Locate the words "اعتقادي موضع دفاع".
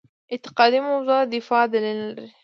0.31-1.61